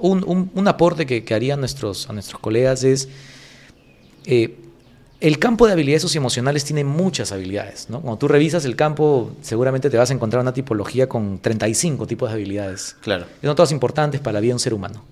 [0.00, 3.08] un, aporte que, que haría a nuestros, a nuestros colegas es,
[4.26, 4.56] eh,
[5.20, 7.90] el campo de habilidades socioemocionales tiene muchas habilidades.
[7.90, 8.00] ¿no?
[8.00, 12.30] Cuando tú revisas el campo, seguramente te vas a encontrar una tipología con 35 tipos
[12.30, 12.96] de habilidades.
[13.02, 13.26] Claro.
[13.42, 15.04] Y son todas importantes para la vida de un ser humano.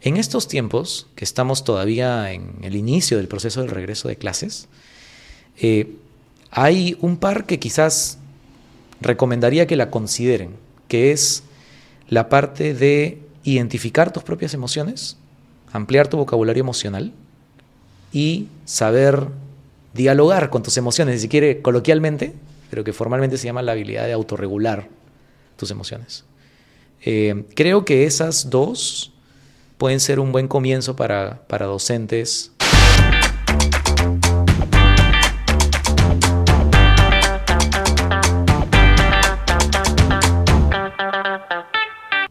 [0.00, 4.68] En estos tiempos, que estamos todavía en el inicio del proceso del regreso de clases,
[5.58, 5.96] eh,
[6.50, 8.18] hay un par que quizás
[9.00, 10.50] recomendaría que la consideren,
[10.88, 11.42] que es
[12.08, 15.16] la parte de identificar tus propias emociones,
[15.72, 17.12] ampliar tu vocabulario emocional
[18.12, 19.28] y saber
[19.94, 22.34] dialogar con tus emociones, si quiere coloquialmente,
[22.70, 24.88] pero que formalmente se llama la habilidad de autorregular
[25.56, 26.24] tus emociones.
[27.04, 29.12] Eh, creo que esas dos
[29.78, 32.50] pueden ser un buen comienzo para, para docentes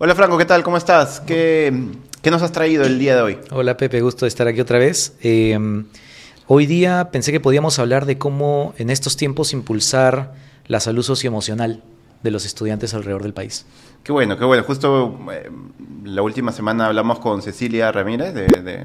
[0.06, 0.62] Hola Franco, ¿qué tal?
[0.62, 1.20] ¿Cómo estás?
[1.20, 1.74] ¿Qué,
[2.26, 3.40] nos has traído el día de hoy?
[3.50, 5.18] Hola Pepe, gusto de estar aquí otra vez.
[5.24, 5.58] Eh,
[6.46, 10.36] hoy día pensé que podíamos hablar de cómo en estos tiempos impulsar
[10.68, 11.82] la salud socioemocional
[12.22, 13.66] de los estudiantes alrededor del país.
[14.04, 14.64] Qué bueno, qué bueno.
[14.64, 15.50] Justo eh,
[16.04, 18.84] la última semana hablamos con Cecilia Ramírez de, de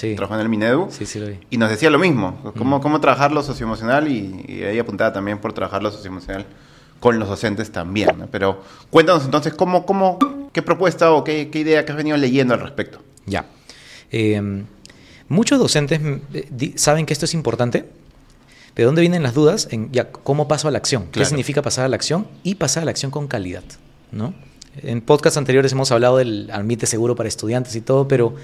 [0.00, 0.88] en el Minedu.
[0.90, 1.38] Sí, sí lo vi.
[1.50, 5.36] Y nos decía lo mismo, cómo, cómo trabajar lo socioemocional y, y ella apuntaba también
[5.36, 6.46] por trabajar lo socioemocional
[6.98, 8.26] con los docentes también.
[8.30, 10.18] Pero cuéntanos entonces, ¿cómo, cómo,
[10.52, 13.02] ¿qué propuesta o qué, idea que has venido leyendo al respecto?
[13.26, 13.46] Ya.
[14.10, 14.64] Em,
[15.28, 16.00] muchos docentes
[16.34, 17.84] eh, saben que esto es importante,
[18.74, 19.68] pero ¿dónde vienen las dudas?
[19.70, 21.06] En ya, ¿cómo paso a la acción?
[21.12, 22.26] ¿Qué significa pasar a la acción?
[22.42, 23.64] Y pasar a la acción con calidad,
[24.10, 24.34] ¿no?
[24.82, 28.34] En podcasts anteriores hemos hablado del ambiente seguro para estudiantes y todo, pero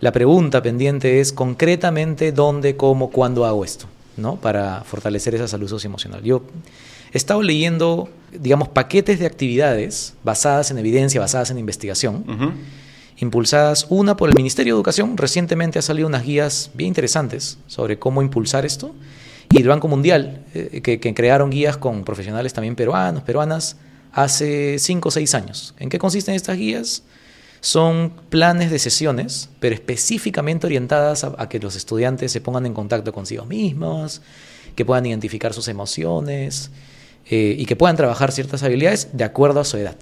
[0.00, 3.86] la pregunta pendiente es concretamente dónde, cómo, cuándo hago esto,
[4.18, 4.36] ¿no?
[4.36, 6.22] Para fortalecer esa salud socioemocional.
[6.22, 6.42] Yo
[7.12, 12.24] he estado leyendo, digamos, paquetes de actividades basadas en evidencia, basadas en investigación,
[13.18, 15.16] impulsadas una por el Ministerio de Educación.
[15.16, 18.94] Recientemente ha salido unas guías bien interesantes sobre cómo impulsar esto.
[19.52, 23.76] Y el Banco Mundial, eh, que, crearon guías con profesionales también peruanos, peruanas,
[24.12, 25.74] hace cinco o seis años.
[25.78, 27.02] ¿En qué consisten estas guías?
[27.60, 32.74] Son planes de sesiones, pero específicamente orientadas a, a que los estudiantes se pongan en
[32.74, 34.22] contacto consigo mismos,
[34.76, 36.70] que puedan identificar sus emociones,
[37.28, 39.96] eh, y que puedan trabajar ciertas habilidades de acuerdo a su edad.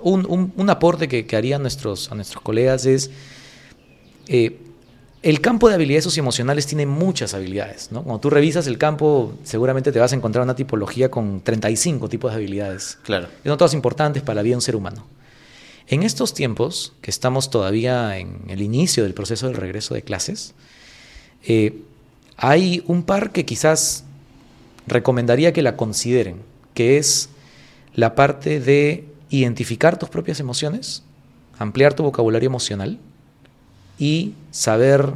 [0.00, 3.10] Un, un, aporte que, que, haría a nuestros, a nuestros colegas es,
[4.28, 4.58] eh,
[5.24, 7.90] el campo de habilidades socioemocionales tiene muchas habilidades.
[7.90, 8.02] ¿no?
[8.02, 12.30] Cuando tú revisas el campo, seguramente te vas a encontrar una tipología con 35 tipos
[12.30, 12.98] de habilidades.
[13.02, 13.28] Claro.
[13.42, 15.06] Y son todas importantes para la vida de un ser humano.
[15.86, 20.52] En estos tiempos, que estamos todavía en el inicio del proceso del regreso de clases,
[21.46, 21.78] eh,
[22.36, 24.04] hay un par que quizás
[24.86, 26.42] recomendaría que la consideren,
[26.74, 27.28] que es
[27.94, 31.02] la parte de identificar tus propias emociones,
[31.58, 32.98] ampliar tu vocabulario emocional
[33.98, 35.14] y saber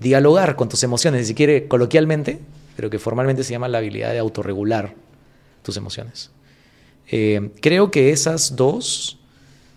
[0.00, 2.40] dialogar con tus emociones, si quiere coloquialmente,
[2.76, 4.94] pero que formalmente se llama la habilidad de autorregular
[5.62, 6.30] tus emociones.
[7.08, 9.18] Eh, creo que esas dos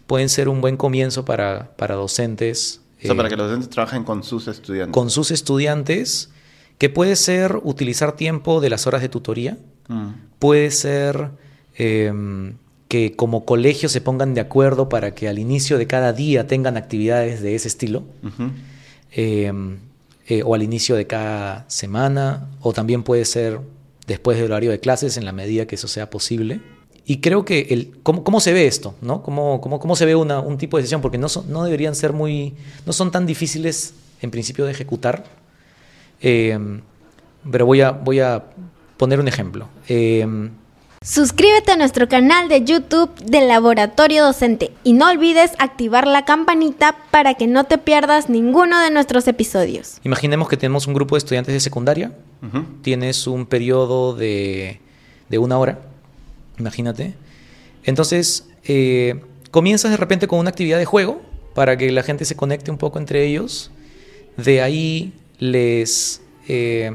[0.05, 2.81] pueden ser un buen comienzo para, para docentes.
[2.99, 4.93] O sea, para eh, que los docentes trabajen con sus estudiantes.
[4.93, 6.29] Con sus estudiantes
[6.77, 9.57] que puede ser utilizar tiempo de las horas de tutoría,
[9.87, 10.09] mm.
[10.39, 11.31] puede ser
[11.75, 12.53] em,
[12.87, 16.77] que como colegio se pongan de acuerdo para que al inicio de cada día tengan
[16.77, 18.03] actividades de ese estilo,
[19.11, 19.77] em,
[20.27, 23.59] eh, o al inicio de cada semana, o también puede ser
[24.07, 26.61] después del horario de clases en la medida que eso sea posible.
[27.05, 28.93] Y creo que el, ¿cómo, se ve esto?
[29.01, 29.23] ¿no?
[29.23, 31.01] ¿Cómo, cómo, cómo se ve una, un tipo de decisión?
[31.01, 32.53] Porque no, no deberían ser muy,
[32.85, 35.23] no son tan difíciles en principio de ejecutar,
[36.21, 36.81] Em,
[37.49, 38.43] pero voy a, voy a
[38.97, 39.67] poner un ejemplo.
[39.87, 40.51] Em,
[41.01, 46.97] Suscríbete a nuestro canal de YouTube del Laboratorio Docente y no olvides activar la campanita
[47.11, 49.99] para que no te pierdas ninguno de nuestros episodios.
[50.03, 52.11] Imaginemos que tenemos un grupo de estudiantes de secundaria,
[52.81, 54.81] tienes un periodo de,
[55.29, 55.79] de, una hora,
[56.57, 57.13] imagínate.
[57.83, 61.21] Entonces, eh, comienzas de repente con una actividad de juego
[61.53, 63.71] para que la gente se conecte un poco entre ellos.
[64.35, 66.91] De ahí les, eh,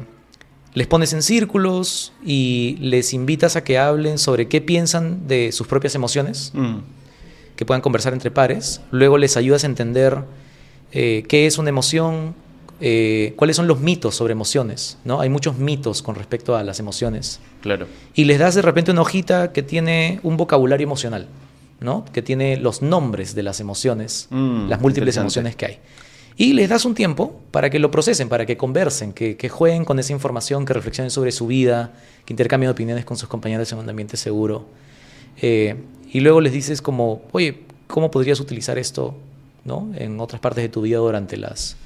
[0.74, 5.66] les pones en círculos y les invitas a que hablen sobre qué piensan de sus
[5.66, 6.78] propias emociones, mm.
[7.56, 8.80] que puedan conversar entre pares.
[8.90, 10.18] Luego les ayudas a entender
[10.92, 12.34] eh, qué es una emoción,
[12.80, 14.98] eh, cuáles son los mitos sobre emociones.
[15.04, 15.20] ¿no?
[15.20, 17.40] Hay muchos mitos con respecto a las emociones.
[17.60, 17.86] Claro.
[18.14, 21.28] Y les das de repente una hojita que tiene un vocabulario emocional.
[21.82, 22.04] ¿no?
[22.12, 25.78] que tiene los nombres de las emociones, mm, las múltiples emociones que hay.
[26.36, 29.98] Y les das un tiempo para que lo procesen, para que conversen, que, jueguen con
[29.98, 31.92] esa información, que reflexionen sobre su vida,
[32.24, 34.66] que intercambien opiniones con sus compañeros en un ambiente seguro.
[35.40, 35.76] Eh,
[36.10, 39.14] y luego les dices como, oye, ¿cómo podrías utilizar esto
[39.64, 39.90] ¿no?
[39.96, 41.76] En otras partes de tu vida durante, las,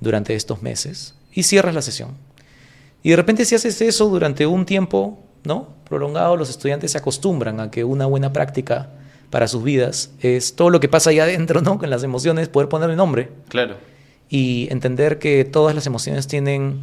[0.00, 2.10] durante estos meses y cierras la sesión.
[3.02, 5.68] Y de repente si haces eso durante un tiempo, ¿no?
[5.88, 8.90] Prolongado, los estudiantes se acostumbran a que una buena práctica
[9.30, 11.78] para sus vidas es todo lo que pasa ahí adentro, ¿no?
[11.78, 13.30] Con las emociones, poder ponerle nombre.
[13.48, 13.76] Claro.
[14.28, 16.80] Y entender que todas las emociones tienen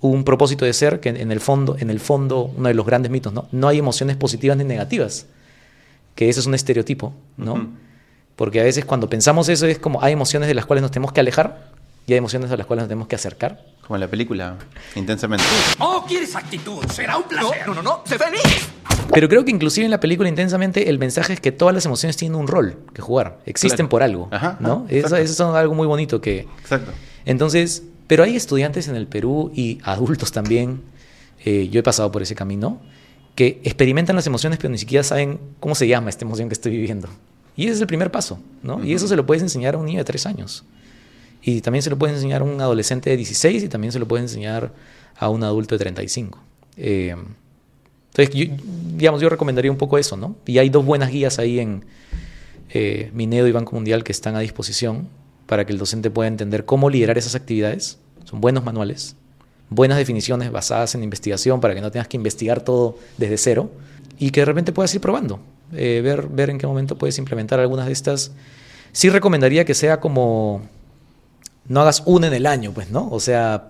[0.00, 3.10] un propósito de ser, que en el fondo, en el fondo, uno de los grandes
[3.10, 3.48] mitos, ¿no?
[3.52, 5.26] No hay emociones positivas ni negativas.
[6.14, 7.68] Que ese es un estereotipo, ¿no?
[8.36, 11.12] Porque a veces cuando pensamos eso es como hay emociones de las cuales nos tenemos
[11.12, 11.70] que alejar
[12.06, 13.64] y hay emociones a las cuales nos tenemos que acercar.
[13.86, 14.56] Como en la película,
[14.94, 15.44] intensamente.
[15.78, 16.84] Oh, ¿quieres actitud?
[16.86, 17.66] Será un placer.
[17.66, 18.68] No, no, no, sé feliz.
[19.12, 22.16] Pero creo que inclusive en la película intensamente el mensaje es que todas las emociones
[22.16, 24.72] tienen un rol que jugar, existen por algo, Ajá, ¿no?
[24.72, 25.16] ajá, eso, exacto.
[25.16, 26.46] eso es algo muy bonito que...
[26.60, 26.92] Exacto.
[27.24, 30.80] Entonces, pero hay estudiantes en el Perú y adultos también,
[31.44, 32.80] eh, yo he pasado por ese camino,
[33.34, 36.72] que experimentan las emociones pero ni siquiera saben cómo se llama esta emoción que estoy
[36.72, 37.08] viviendo.
[37.56, 38.82] Y ese es el primer paso, ¿no?
[38.82, 40.64] Y eso se lo puedes enseñar a un niño de tres años.
[41.42, 44.06] Y también se lo puedes enseñar a un adolescente de 16 y también se lo
[44.06, 44.72] puedes enseñar
[45.16, 46.38] a un adulto de 35.
[46.76, 47.16] Eh,
[48.14, 48.50] entonces,
[48.96, 50.36] digamos, yo recomendaría un poco eso, ¿no?
[50.46, 51.84] Y hay dos buenas guías ahí en
[52.70, 55.08] eh, Minedo y Banco Mundial que están a disposición
[55.46, 57.98] para que el docente pueda entender cómo liderar esas actividades.
[58.24, 59.16] Son buenos manuales,
[59.70, 63.70] buenas definiciones basadas en investigación para que no tengas que investigar todo desde cero
[64.18, 65.40] y que de repente puedas ir probando,
[65.72, 68.32] eh, ver, ver en qué momento puedes implementar algunas de estas.
[68.92, 70.62] Sí recomendaría que sea como
[71.68, 73.08] no hagas una en el año, pues, ¿no?
[73.10, 73.66] O sea,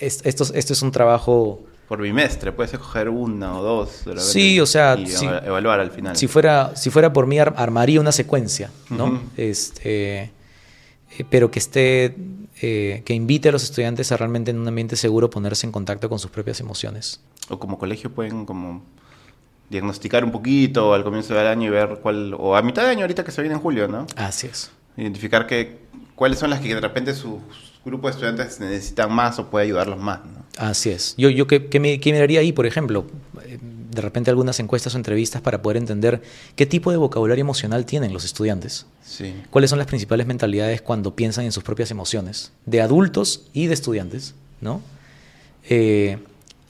[0.00, 4.04] esto, esto es un trabajo, Por bimestre, puedes escoger una o dos.
[4.04, 6.16] de repente, Sí, o sea, Y eva- evaluar al final.
[6.16, 9.20] si fuera, si fuera por mí, ar- armaría una secuencia, ¿no?
[9.36, 12.16] Este, eh, pero que esté,
[12.62, 16.08] eh, que invite a los estudiantes a realmente en un ambiente seguro ponerse en contacto
[16.08, 17.20] con sus propias emociones.
[17.50, 18.82] O como colegio pueden como
[19.70, 22.34] diagnosticar un poquito al comienzo del año y ver cuál...
[22.38, 24.06] O a mitad de año ahorita que se viene en julio, ¿no?
[24.16, 24.70] Así es.
[24.96, 25.78] Identificar que,
[26.14, 27.40] cuáles son las que de repente su
[27.84, 30.44] grupo de estudiantes necesitan más o puede ayudarlos más, ¿no?
[30.56, 31.14] Así es.
[31.18, 33.06] Yo, yo ¿qué, qué me, qué miraría ahí, por ejemplo?
[33.44, 36.22] Eh, De repente algunas encuestas o entrevistas para poder entender
[36.56, 38.86] qué tipo de vocabulario emocional tienen los estudiantes.
[39.04, 39.34] Sí.
[39.50, 43.74] cuáles son las principales mentalidades cuando piensan en sus propias emociones, de adultos y de
[43.74, 44.80] estudiantes, ¿no?
[45.68, 46.18] Eh,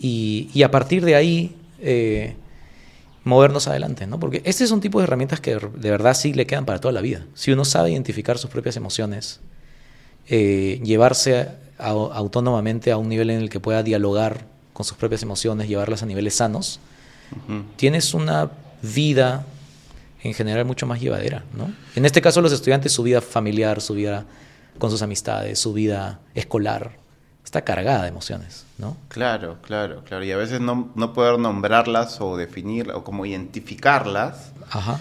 [0.00, 2.36] y, y a partir de ahí eh,
[3.24, 4.20] movernos adelante, ¿no?
[4.20, 6.92] Porque este es un tipo de herramientas que de verdad sí le quedan para toda
[6.92, 7.26] la vida.
[7.34, 9.40] Si uno sabe identificar sus propias emociones,
[10.28, 11.48] eh, llevarse
[11.78, 16.02] a- autónomamente a un nivel en el que pueda dialogar con sus propias emociones, llevarlas
[16.02, 16.80] a niveles sanos,
[17.76, 18.50] tienes una
[18.82, 19.44] vida
[20.22, 21.72] en general mucho más llevadera, ¿no?
[21.96, 24.24] En este caso los estudiantes, su vida familiar, su vida
[24.78, 26.98] con sus amistades, su vida escolar,
[27.54, 28.96] está cargada de emociones, ¿no?
[29.06, 30.24] Claro, claro, claro.
[30.24, 35.00] Y a veces no, no poder nombrarlas o definirlas o como identificarlas Ajá.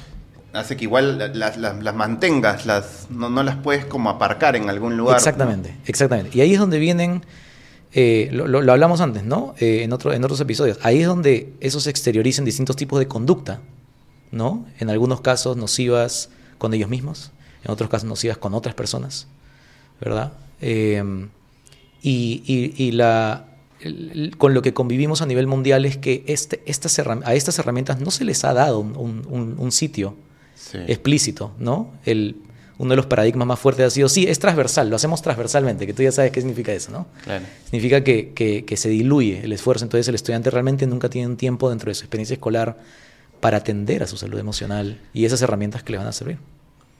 [0.53, 4.55] hace que igual la- las, las, las mantengas, las, no, no las puedes como aparcar
[4.55, 5.17] en algún lugar.
[5.17, 6.37] Exactamente, exactamente.
[6.37, 7.25] Y ahí es donde vienen,
[7.91, 9.55] eh, lo, lo- lo hablamos antes, ¿no?
[9.57, 10.77] Eh, en, otro, en otros episodios.
[10.83, 13.61] Ahí es donde eso se exterioriza en distintos tipos de conducta,
[14.31, 14.67] ¿no?
[14.77, 16.29] En algunos casos nocivas
[16.59, 17.31] con ellos mismos,
[17.63, 19.25] en otros casos nocivas con otras personas,
[19.99, 20.33] ¿verdad?
[20.61, 21.03] Eh,
[22.03, 23.45] y y- y la,
[23.81, 27.57] el- el- con lo que convivimos a nivel mundial es que este, estas a estas
[27.57, 30.15] herramientas no se les ha dado un, un- un- un sitio
[30.55, 30.77] Sí.
[30.87, 31.91] explícito, ¿no?
[32.05, 32.35] El,
[32.77, 35.93] uno de los paradigmas más fuertes ha sido, sí, es transversal, lo hacemos transversalmente, que
[35.93, 37.07] tú ya sabes qué significa eso, ¿no?
[37.23, 37.45] Claro.
[37.65, 41.37] Significa que, que- que se diluye el esfuerzo, entonces el estudiante realmente nunca tiene un
[41.37, 42.77] tiempo dentro de su experiencia escolar
[43.39, 46.37] para atender a su salud emocional y esas herramientas que le van a servir.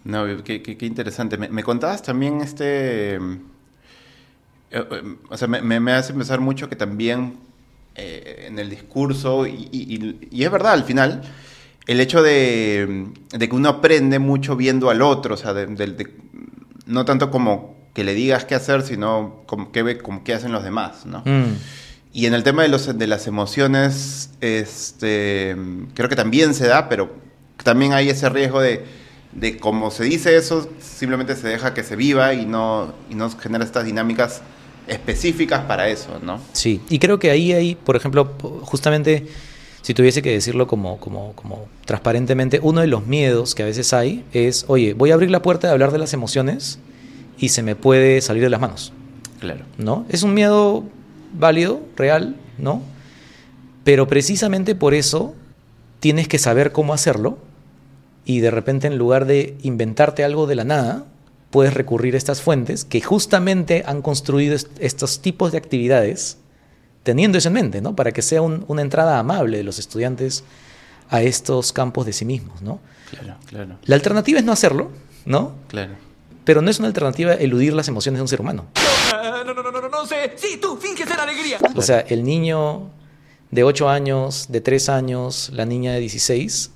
[0.04, 1.38] No, qué, qué- qué interesante.
[1.38, 3.18] Me, me contabas también este...
[4.74, 7.38] eh, eh, o sea, me, me- hace pensar mucho que también
[7.96, 11.22] eh, en el discurso, y, y- y- y es verdad al final,
[11.88, 16.08] el hecho de, de que uno aprende mucho viendo al otro, o sea, de-
[16.86, 20.64] no tanto como que le digas qué hacer, sino como qué, como qué hacen los
[20.64, 21.20] demás, ¿no?
[21.26, 21.56] Mm,
[22.12, 25.56] Y en el tema de, los, de las emociones, este,
[25.94, 27.14] creo que también se da, pero
[27.64, 28.84] también hay ese riesgo de,
[29.34, 33.30] de como se dice eso, simplemente se deja que se viva y no, y no
[33.32, 34.42] genera estas dinámicas
[34.88, 36.40] específicas para eso, ¿no?
[36.54, 39.28] Sí, y creo que ahí hay, por ejemplo, justamente,
[39.82, 43.94] si tuviese que decirlo como, como, como transparentemente, uno de los miedos que a veces
[43.94, 46.80] hay es, oye, voy a abrir la puerta de hablar de las emociones
[47.38, 48.94] y se me puede salir de las manos.
[49.40, 49.66] Claro.
[49.78, 50.06] ¿no?
[50.08, 50.86] Es un miedo
[51.34, 52.82] válido, real, ¿no?
[53.84, 55.36] Pero precisamente por eso
[56.00, 57.38] tienes que saber cómo hacerlo
[58.26, 61.06] y de repente en lugar de inventarte algo de la nada,
[61.54, 66.38] puedes recurrir a estas fuentes que justamente han construido est- estos tipos de actividades
[67.04, 67.96] teniendo eso en mente, ¿no?
[67.96, 70.44] Para que sea un- una entrada amable de los estudiantes
[71.10, 72.80] a estos campos de sí mismos, ¿no?
[73.12, 74.90] Claro, claro, La alternativa es no hacerlo,
[75.26, 75.54] ¿no?
[75.68, 75.94] claro.
[76.46, 78.66] pero no es una alternativa eludir las emociones de un ser humano.
[79.14, 80.34] No, no, no, no, no, no sé.
[80.36, 81.58] Sí, tú, finge ser alegría.
[81.76, 82.90] O sea, el niño
[83.52, 86.72] de 8 años, de 3 años, la niña de 16,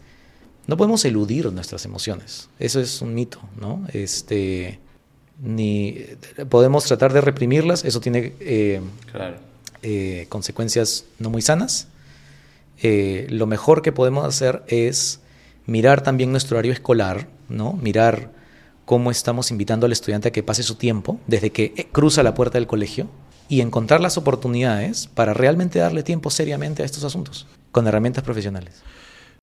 [0.67, 2.49] no podemos eludir nuestras emociones.
[2.59, 3.85] Eso es un mito, ¿no?
[3.93, 4.79] Este,
[5.41, 5.95] ni
[6.49, 8.81] podemos tratar de reprimirlas, eso tiene eh,
[9.11, 9.37] Claro.
[9.81, 11.87] eh, consecuencias no muy sanas.
[12.81, 15.19] Eh, lo mejor que podemos hacer es
[15.65, 17.73] mirar también nuestro horario escolar, ¿no?
[17.73, 18.31] Mirar
[18.85, 22.57] cómo estamos invitando al estudiante a que pase su tiempo desde que cruza la puerta
[22.57, 23.07] del colegio
[23.49, 28.81] y encontrar las oportunidades para realmente darle tiempo seriamente a estos asuntos con herramientas profesionales.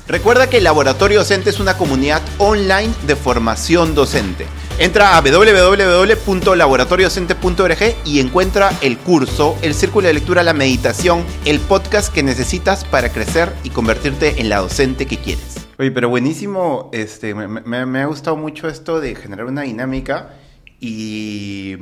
[0.06, 4.46] Recuerda que el Laboratorio Docente es una comunidad online de formación docente.
[4.78, 12.12] Entra a www.laboratoriodocente.org y encuentra el curso, el círculo de lectura, la meditación, el podcast
[12.12, 15.66] que necesitas para crecer y convertirte en la docente que quieres.
[15.78, 20.34] Oye, pero buenísimo, este, me, me- me ha gustado mucho esto de generar una dinámica
[20.80, 21.76] y,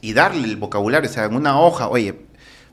[0.00, 2.14] y darle el vocabulario, o sea, en una hoja, oye,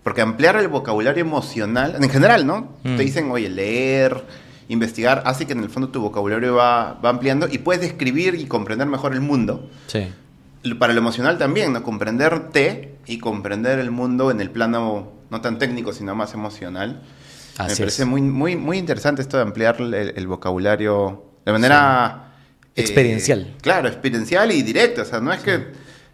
[0.01, 2.77] porque ampliar el vocabulario emocional, en general, ¿no?
[2.83, 2.95] Mm.
[2.95, 4.23] Te dicen, oye, leer,
[4.69, 8.45] investigar, hace que en el fondo tu vocabulario va, va ampliando y puedes describir y
[8.45, 9.69] comprender mejor el mundo.
[9.87, 10.07] Sí.
[10.77, 11.83] Para lo emocional también, ¿no?
[11.83, 17.01] Comprenderte y comprender el mundo en el plano no tan técnico, sino más emocional.
[17.59, 18.07] Me Así parece es.
[18.07, 22.33] muy, muy, muy interesante esto de ampliar el, el vocabulario de manera...
[22.75, 23.55] eh, Experiencial.
[23.61, 25.03] claro, experiencial y directa.
[25.03, 25.67] O sea, no es que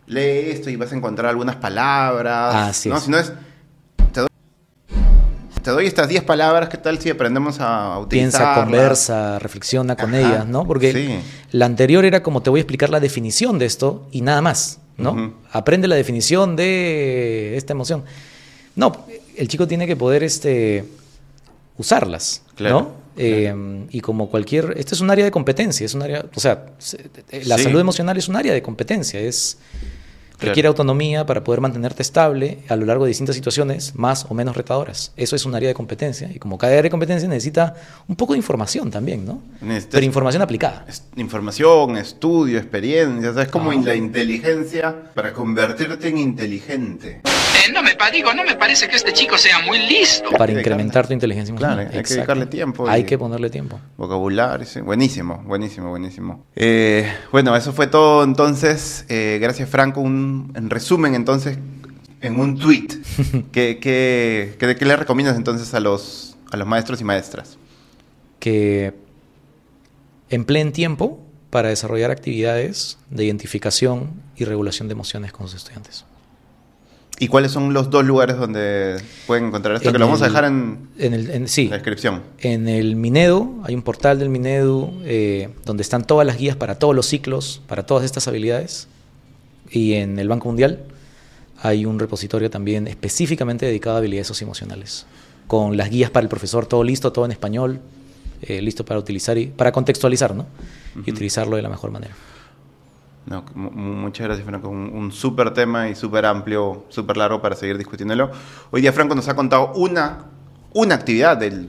[0.08, 2.54] lee esto y vas a encontrar algunas palabras.
[2.56, 2.98] Así ¿no?
[2.98, 3.04] es.
[3.04, 3.34] Sino es...
[5.64, 8.42] Te doy, estas 10 palabras, ¿qué tal si aprendemos a utilizarlas?
[8.50, 10.66] Piensa, conversa, reflexiona con Ajá, ellas, ¿no?
[10.68, 11.20] Porque sí.
[11.52, 14.80] la anterior era como te voy a explicar la definición de esto y nada más,
[14.98, 15.34] ¿no?
[15.54, 18.04] Aprende la definición de esta emoción.
[18.76, 19.06] No,
[19.38, 20.84] el chico tiene que poder este,
[21.78, 23.04] usarlas, Claro, ¿no?
[23.16, 26.66] Eh, y como cualquier, esto es un área de competencia, es un área, o sea,
[26.80, 27.10] se-
[27.46, 27.64] la Sí.
[27.66, 29.60] salud emocional es un área de competencia, es
[30.44, 30.52] Claro.
[30.52, 34.56] requiere autonomía para poder mantenerte estable a lo largo de distintas situaciones más o menos
[34.56, 35.12] retadoras.
[35.18, 37.76] Eso es un área de competencia y como cada área de competencia necesita
[38.08, 39.42] un poco de información también, ¿no?
[39.62, 40.86] Necesitas- Pero información aplicada.
[40.88, 47.22] Es- información, estudio, experiencia, o sea, es como la inteligencia para convertirte en inteligente.
[47.26, 50.30] Eh, no me digo, no me parece que este chico sea muy listo.
[50.38, 53.80] Para incrementar tu inteligencia Claro, hay que dedicarle tiempo Hay que ponerle tiempo.
[53.98, 54.82] Vocabulario, sí.
[54.82, 56.46] buenísimo, buenísimo, buenísimo.
[56.56, 59.06] Eh, bueno, eso fue todo entonces.
[59.10, 60.02] Eh, gracias Franco.
[60.02, 61.58] Un, en resumen entonces,
[62.22, 62.88] en un tweet,
[63.52, 67.58] ¿qué, qué, qué- qué le recomiendas entonces a los, a los maestros y maestras?
[68.40, 68.94] Que
[70.30, 76.06] empleen tiempo para desarrollar actividades de identificación y regulación de emociones con sus estudiantes.
[77.20, 78.98] ¿Y cuáles son los dos lugares donde
[79.28, 79.88] pueden encontrar esto?
[79.90, 82.24] En que lo vamos a dejar en En el, en- sí, la descripción.
[82.40, 86.80] En el Minedu, hay un portal del Minedu eh, donde están todas las guías para
[86.80, 88.88] todos los ciclos, para todas estas habilidades.
[89.74, 90.80] Y en el Banco Mundial
[91.62, 95.06] hay un repositorio también específicamente dedicado a habilidades socioemocionales,
[95.48, 97.80] con las guías para el profesor, todo listo, todo en español,
[98.44, 100.46] eh, listo para utilizar y para contextualizar, ¿no?
[101.06, 102.14] Y utilizarlo de la mejor manera.
[103.26, 104.68] No, mu- mu- muchas gracias, Franco.
[104.70, 108.30] Un, un súper tema y súper amplio, súper largo para seguir discutiéndolo.
[108.70, 110.26] Hoy día Franco nos ha contado una,
[110.74, 111.68] una actividad de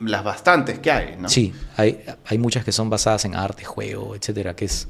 [0.00, 1.28] las bastantes que hay, ¿no?
[1.28, 4.88] Sí, hay, hay muchas que son basadas en arte, juego, etcétera, que es,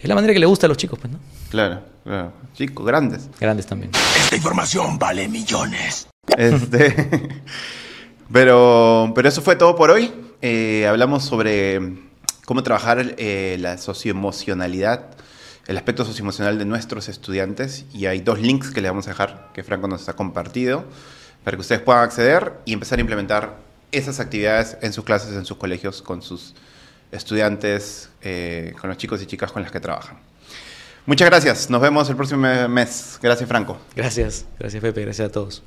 [0.00, 1.18] es la manera que le gusta a los chicos, pues, ¿no?
[1.50, 2.32] Claro, claro.
[2.54, 3.28] Chicos, grandes.
[3.38, 3.92] Grandes también.
[4.16, 6.08] Esta información vale millones.
[6.38, 7.28] Este,
[8.32, 10.10] pero, pero eso fue todo por hoy.
[10.40, 11.98] Eh, hablamos sobre
[12.46, 15.10] cómo trabajar eh, la socioemocionalidad,
[15.66, 17.84] el aspecto socioemocional de nuestros estudiantes.
[17.92, 20.86] Y hay dos links que le vamos a dejar que Franco nos ha compartido
[21.44, 23.58] para que ustedes puedan acceder y empezar a implementar
[23.92, 26.54] esas actividades en sus clases, en sus colegios, con sus
[27.12, 30.18] estudiantes, eh, con los chicos y chicas con las que trabajan.
[31.06, 31.70] Muchas gracias.
[31.70, 33.18] Nos vemos el próximo mes.
[33.22, 33.78] Gracias, Franco.
[33.96, 35.62] Gracias, gracias Pepe, gracias a todos.